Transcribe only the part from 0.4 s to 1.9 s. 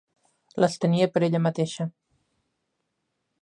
Les tenia per a ella mateixa.